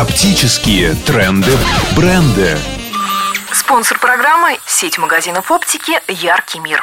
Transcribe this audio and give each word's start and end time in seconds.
Оптические 0.00 0.94
тренды, 1.06 1.52
бренды. 1.94 2.56
Спонсор 3.52 3.98
программы– 3.98 4.58
сеть 4.66 4.96
магазинов 4.96 5.50
оптики 5.50 5.92
«Яркий 6.08 6.58
мир». 6.58 6.82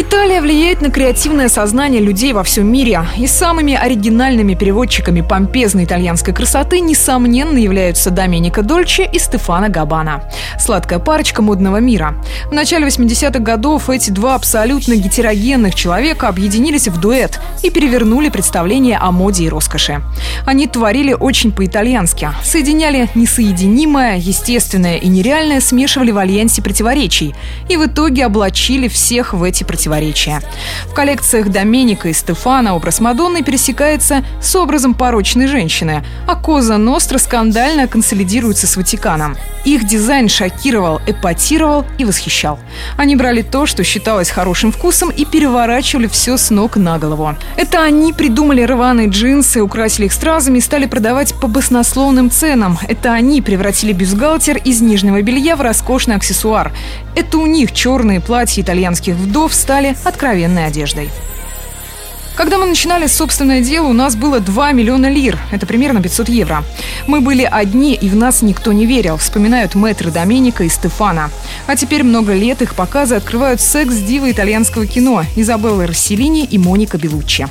Италия 0.00 0.40
влияет 0.40 0.80
на 0.80 0.92
креативное 0.92 1.48
сознание 1.48 2.00
людей 2.00 2.32
во 2.32 2.44
всем 2.44 2.70
мире. 2.70 3.04
И 3.16 3.26
самыми 3.26 3.74
оригинальными 3.74 4.54
переводчиками 4.54 5.22
помпезной 5.22 5.86
итальянской 5.86 6.32
красоты, 6.32 6.78
несомненно, 6.78 7.58
являются 7.58 8.12
Доменико 8.12 8.62
Дольче 8.62 9.10
и 9.12 9.18
Стефано 9.18 9.70
Габана. 9.70 10.22
Сладкая 10.56 11.00
парочка 11.00 11.42
модного 11.42 11.78
мира. 11.78 12.14
В 12.48 12.52
начале 12.52 12.86
80-х 12.86 13.40
годов 13.40 13.90
эти 13.90 14.10
два 14.10 14.36
абсолютно 14.36 14.94
гетерогенных 14.94 15.74
человека 15.74 16.28
объединились 16.28 16.86
в 16.86 17.00
дуэт 17.00 17.40
и 17.64 17.70
перевернули 17.70 18.28
представление 18.28 18.98
о 18.98 19.10
моде 19.10 19.46
и 19.46 19.48
роскоши. 19.48 20.00
Они 20.46 20.68
творили 20.68 21.12
очень 21.12 21.50
по-итальянски. 21.50 22.30
Соединяли 22.44 23.10
несоединимое, 23.16 24.16
естественное 24.18 24.98
и 24.98 25.08
нереальное, 25.08 25.60
смешивали 25.60 26.12
в 26.12 26.18
альянсе 26.18 26.62
противоречий. 26.62 27.34
И 27.68 27.76
в 27.76 27.84
итоге 27.84 28.26
облачили 28.26 28.86
всех 28.86 29.34
в 29.34 29.42
эти 29.42 29.64
противоречия 29.64 29.87
противоречия. 29.88 30.40
В 30.86 30.94
коллекциях 30.94 31.48
Доменика 31.48 32.08
и 32.08 32.12
Стефана 32.12 32.74
образ 32.74 33.00
Мадонны 33.00 33.42
пересекается 33.42 34.24
с 34.42 34.54
образом 34.56 34.94
порочной 34.94 35.46
женщины, 35.46 36.04
а 36.26 36.34
Коза 36.34 36.76
Ностра 36.78 37.18
скандально 37.18 37.86
консолидируется 37.88 38.66
с 38.66 38.76
Ватиканом. 38.76 39.36
Их 39.64 39.86
дизайн 39.86 40.28
шокировал, 40.28 41.00
эпатировал 41.06 41.84
и 41.98 42.04
восхищал. 42.04 42.58
Они 42.96 43.16
брали 43.16 43.42
то, 43.42 43.66
что 43.66 43.84
считалось 43.84 44.30
хорошим 44.30 44.72
вкусом, 44.72 45.10
и 45.10 45.24
переворачивали 45.24 46.06
все 46.06 46.36
с 46.36 46.50
ног 46.50 46.76
на 46.76 46.98
голову. 46.98 47.34
Это 47.56 47.82
они 47.82 48.12
придумали 48.12 48.62
рваные 48.62 49.08
джинсы, 49.08 49.60
украсили 49.60 50.06
их 50.06 50.12
стразами 50.12 50.58
и 50.58 50.60
стали 50.60 50.86
продавать 50.86 51.34
по 51.40 51.48
баснословным 51.48 52.30
ценам. 52.30 52.78
Это 52.88 53.12
они 53.12 53.42
превратили 53.42 53.92
бюстгальтер 53.92 54.58
из 54.58 54.80
нижнего 54.80 55.20
белья 55.22 55.56
в 55.56 55.60
роскошный 55.60 56.16
аксессуар. 56.16 56.72
Это 57.14 57.38
у 57.38 57.46
них 57.46 57.72
черные 57.72 58.20
платья 58.20 58.62
итальянских 58.62 59.14
вдов 59.14 59.54
стали 59.54 59.77
стали 59.78 59.96
откровенной 60.02 60.66
одеждой. 60.66 61.08
Когда 62.34 62.58
мы 62.58 62.66
начинали 62.66 63.06
собственное 63.06 63.60
дело, 63.60 63.86
у 63.86 63.92
нас 63.92 64.16
было 64.16 64.40
2 64.40 64.72
миллиона 64.72 65.08
лир. 65.08 65.38
Это 65.52 65.66
примерно 65.66 66.02
500 66.02 66.28
евро. 66.28 66.64
Мы 67.06 67.20
были 67.20 67.48
одни, 67.48 67.94
и 67.94 68.08
в 68.08 68.16
нас 68.16 68.42
никто 68.42 68.72
не 68.72 68.86
верил, 68.86 69.18
вспоминают 69.18 69.76
мэтры 69.76 70.10
Доменика 70.10 70.64
и 70.64 70.68
Стефана. 70.68 71.30
А 71.68 71.76
теперь 71.76 72.02
много 72.02 72.32
лет 72.32 72.60
их 72.60 72.74
показы 72.74 73.14
открывают 73.14 73.60
секс-дивы 73.60 74.32
итальянского 74.32 74.84
кино 74.84 75.22
Изабелла 75.36 75.86
Расселини 75.86 76.44
и 76.44 76.58
Моника 76.58 76.98
Белуччи. 76.98 77.46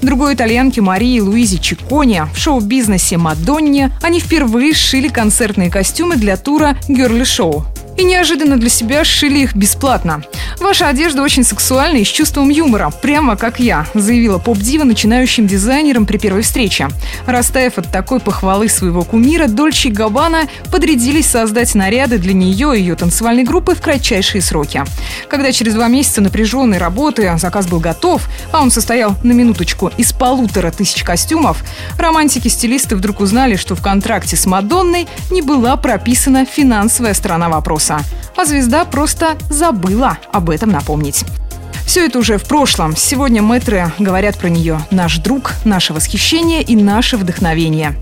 Другой 0.00 0.32
итальянке 0.32 0.80
Марии 0.80 1.20
Луизи 1.20 1.58
Чикони 1.58 2.22
в 2.32 2.38
шоу-бизнесе 2.38 3.18
Мадонне 3.18 3.90
они 4.02 4.20
впервые 4.20 4.72
сшили 4.72 5.08
концертные 5.08 5.70
костюмы 5.70 6.16
для 6.16 6.38
тура 6.38 6.78
«Герли 6.88 7.24
Шоу». 7.24 7.66
И 7.96 8.04
неожиданно 8.04 8.58
для 8.58 8.68
себя 8.68 9.04
сшили 9.04 9.40
их 9.40 9.54
бесплатно. 9.54 10.22
Ваша 10.66 10.88
одежда 10.88 11.22
очень 11.22 11.44
сексуальна 11.44 11.98
и 11.98 12.04
с 12.04 12.08
чувством 12.08 12.48
юмора, 12.48 12.90
прямо 12.90 13.36
как 13.36 13.60
я, 13.60 13.86
заявила 13.94 14.38
поп-дива 14.38 14.82
начинающим 14.82 15.46
дизайнером 15.46 16.06
при 16.06 16.16
первой 16.16 16.42
встрече. 16.42 16.88
Растаяв 17.24 17.78
от 17.78 17.92
такой 17.92 18.18
похвалы 18.18 18.68
своего 18.68 19.04
кумира, 19.04 19.46
Дольче 19.46 19.90
и 19.90 19.92
Габбана 19.92 20.48
подрядились 20.72 21.26
создать 21.26 21.72
наряды 21.76 22.18
для 22.18 22.32
нее 22.32 22.76
и 22.76 22.80
ее 22.80 22.96
танцевальной 22.96 23.44
группы 23.44 23.76
в 23.76 23.80
кратчайшие 23.80 24.42
сроки. 24.42 24.82
Когда 25.28 25.52
через 25.52 25.74
два 25.74 25.86
месяца 25.86 26.20
напряженной 26.20 26.78
работы 26.78 27.32
заказ 27.38 27.68
был 27.68 27.78
готов, 27.78 28.28
а 28.50 28.60
он 28.60 28.72
состоял 28.72 29.14
на 29.22 29.30
минуточку 29.30 29.92
из 29.96 30.12
полутора 30.12 30.72
тысяч 30.72 31.04
костюмов, 31.04 31.62
романтики-стилисты 31.96 32.96
вдруг 32.96 33.20
узнали, 33.20 33.54
что 33.54 33.76
в 33.76 33.82
контракте 33.82 34.34
с 34.34 34.46
Мадонной 34.46 35.06
не 35.30 35.42
была 35.42 35.76
прописана 35.76 36.44
финансовая 36.44 37.14
сторона 37.14 37.48
вопроса. 37.48 38.00
А 38.36 38.44
звезда 38.44 38.84
просто 38.84 39.36
забыла 39.48 40.18
об 40.32 40.50
этом 40.50 40.70
напомнить. 40.70 41.24
Все 41.86 42.04
это 42.04 42.18
уже 42.18 42.36
в 42.36 42.44
прошлом. 42.44 42.96
Сегодня 42.96 43.40
мэтры 43.40 43.92
говорят 43.98 44.36
про 44.36 44.48
нее. 44.48 44.80
Наш 44.90 45.18
друг, 45.18 45.52
наше 45.64 45.94
восхищение 45.94 46.62
и 46.62 46.76
наше 46.76 47.16
вдохновение. 47.16 47.94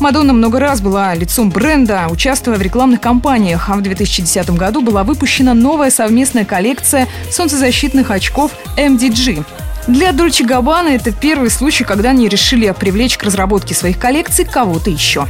Мадонна 0.00 0.32
много 0.32 0.58
раз 0.58 0.80
была 0.80 1.14
лицом 1.14 1.48
бренда, 1.50 2.08
участвуя 2.10 2.56
в 2.56 2.62
рекламных 2.62 3.00
кампаниях, 3.00 3.70
а 3.70 3.76
в 3.76 3.82
2010 3.82 4.50
году 4.50 4.82
была 4.82 5.04
выпущена 5.04 5.54
новая 5.54 5.90
совместная 5.90 6.44
коллекция 6.44 7.06
солнцезащитных 7.30 8.10
очков 8.10 8.50
MDG. 8.76 9.44
Для 9.86 10.12
Дольче 10.12 10.44
Габбана 10.44 10.88
это 10.88 11.12
первый 11.12 11.50
случай, 11.50 11.84
когда 11.84 12.10
они 12.10 12.28
решили 12.28 12.74
привлечь 12.78 13.16
к 13.16 13.22
разработке 13.22 13.74
своих 13.74 13.98
коллекций 13.98 14.44
кого-то 14.44 14.90
еще. 14.90 15.26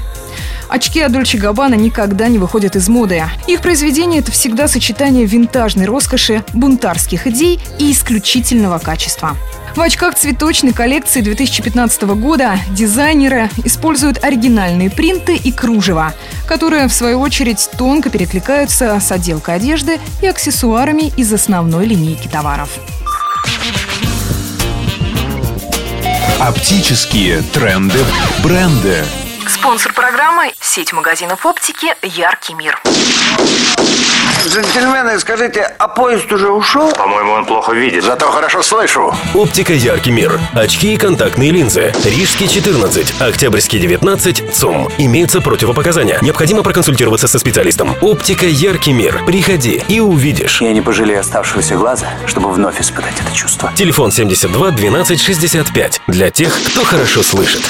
Очки 0.71 1.01
Адольче 1.01 1.37
Габбана 1.37 1.75
никогда 1.75 2.29
не 2.29 2.39
выходят 2.39 2.77
из 2.77 2.89
моды. 2.89 3.25
Их 3.49 3.61
произведение– 3.61 4.21
это 4.21 4.31
всегда 4.31 4.69
сочетание 4.69 5.27
винтажной 5.27 5.87
роскоши, 5.87 6.45
бунтарских 6.53 7.27
идей 7.27 7.59
и 7.81 7.91
исключительного 7.91 8.79
качества. 8.79 9.37
В 9.75 9.81
очках 9.81 10.15
цветочной 10.15 10.73
коллекции 10.73 11.23
2015 11.23 12.03
года 12.03 12.57
дизайнеры 12.71 13.51
используют 13.65 14.23
оригинальные 14.23 14.91
принты 14.91 15.35
и 15.35 15.51
кружева, 15.51 16.15
которые, 16.47 16.87
в 16.87 16.93
свою 16.93 17.21
очередь, 17.21 17.69
тонко 17.77 18.09
перекликаются 18.09 19.01
с 19.01 19.11
отделкой 19.11 19.57
одежды 19.57 19.99
и 20.23 20.29
аксессуарами 20.29 21.13
из 21.17 21.33
основной 21.33 21.87
линейки 21.87 22.29
товаров. 22.29 22.79
Оптические 26.39 27.43
тренды, 27.53 27.99
бренды. 28.45 29.05
Спонсор 29.49 29.93
программы– 29.93 30.53
сеть 30.61 30.93
магазинов 30.93 31.47
оптики 31.47 31.95
«Яркий 32.03 32.55
мир». 32.55 32.81
Джентльмены, 34.47 35.19
скажите, 35.19 35.63
а 35.79 35.87
поезд 35.87 36.33
уже 36.33 36.51
ушел? 36.51 36.91
По-моему, 36.93 37.33
он 37.33 37.45
плохо 37.45 37.73
видит. 37.73 38.03
Зато 38.05 38.31
хорошо 38.31 38.63
слышу. 38.63 39.15
Оптика 39.35 39.73
«Яркий 39.73 40.11
мир». 40.11 40.41
Очки 40.55 40.95
и 40.95 40.97
контактные 40.97 41.51
линзы. 41.51 41.93
Рижский 42.05 42.49
14, 42.49 43.21
Октябрьский 43.21 43.79
19, 43.79 44.55
ЦУМ. 44.55 44.89
Имеются 44.99 45.41
противопоказания. 45.41 46.19
Необходимо 46.23 46.63
проконсультироваться 46.63 47.29
со 47.29 47.39
специалистом. 47.39 47.97
Оптика 48.01 48.47
«Яркий 48.47 48.93
мир». 48.93 49.23
Приходи 49.27 49.83
и 49.89 50.01
увидишь. 50.01 50.61
Я 50.63 50.73
не 50.73 50.81
пожалею 50.81 51.21
оставшегося 51.21 51.77
глаза, 51.77 52.09
чтобы 52.27 52.51
вновь 52.51 52.81
испытать 52.81 53.15
это 53.21 53.35
чувство. 53.35 53.73
Телефон 53.77 54.11
72 54.11 54.71
12 54.71 55.21
65. 55.21 56.01
Для 56.07 56.31
тех, 56.31 56.59
кто 56.67 56.83
хорошо 56.85 57.23
слышит. 57.23 57.63